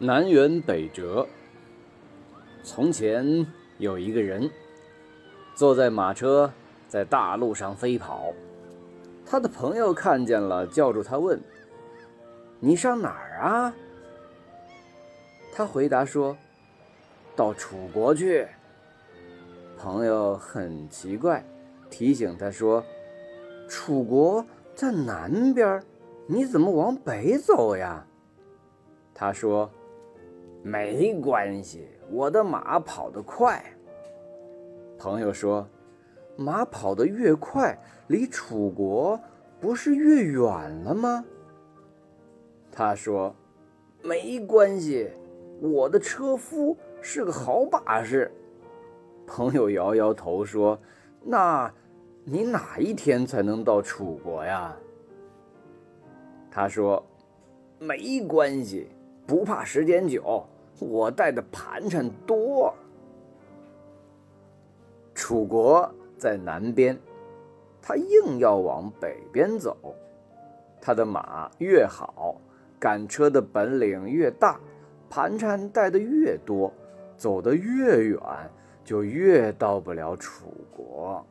[0.00, 1.26] 南辕北辙。
[2.62, 3.44] 从前
[3.78, 4.48] 有一个人，
[5.56, 6.52] 坐在马车，
[6.86, 8.32] 在大路上飞跑。
[9.26, 11.40] 他的朋友看见了，叫住他问
[12.60, 13.74] ：“你上哪儿啊？”
[15.52, 16.36] 他回答说
[17.34, 18.46] ：“到楚国去。”
[19.76, 21.44] 朋友很奇怪，
[21.90, 22.84] 提醒他说
[23.68, 24.46] ：“楚国
[24.76, 25.82] 在南边，
[26.28, 28.06] 你怎么往北走呀？”
[29.12, 29.68] 他说
[30.62, 33.64] ：“没关系，我的马跑得快。”
[34.98, 35.66] 朋友说
[36.36, 39.18] ：“马跑得越快，离楚国
[39.60, 40.42] 不是越远
[40.84, 41.24] 了吗？”
[42.72, 43.34] 他说
[44.02, 45.08] ：“没关系，
[45.60, 48.30] 我的车夫是个好把式。”
[49.26, 50.78] 朋友摇摇头说
[51.22, 51.72] ：“那，
[52.24, 54.76] 你哪一天才能到楚国呀？”
[56.50, 57.04] 他说
[57.78, 58.88] ：“没关系。”
[59.28, 60.42] 不怕时间久，
[60.78, 62.74] 我带的盘缠多。
[65.14, 66.98] 楚国在南边，
[67.82, 69.76] 他硬要往北边走。
[70.80, 72.40] 他的马越好，
[72.78, 74.58] 赶车的本领越大，
[75.10, 76.72] 盘缠带的越多，
[77.18, 78.18] 走得越远，
[78.82, 81.22] 就越到不了楚国。